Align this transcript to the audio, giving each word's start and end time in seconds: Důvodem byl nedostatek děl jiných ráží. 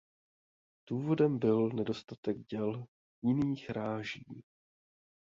Důvodem 0.89 1.39
byl 1.39 1.69
nedostatek 1.69 2.37
děl 2.45 2.85
jiných 3.21 3.69
ráží. 3.69 4.43